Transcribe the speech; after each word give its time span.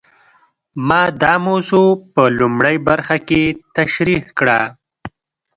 ما 0.87 1.01
دا 1.21 1.33
موضوع 1.47 1.89
په 2.13 2.23
لومړۍ 2.39 2.77
برخه 2.89 3.17
کې 3.27 3.41
تشرېح 3.75 4.23
کړه. 4.39 4.59